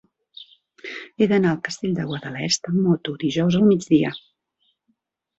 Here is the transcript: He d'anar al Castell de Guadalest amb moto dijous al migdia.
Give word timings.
He 1.17 1.25
d'anar 1.31 1.49
al 1.49 1.59
Castell 1.67 1.91
de 1.99 2.05
Guadalest 2.11 2.69
amb 2.71 2.79
moto 2.85 3.13
dijous 3.25 3.59
al 3.59 3.67
migdia. 3.67 4.11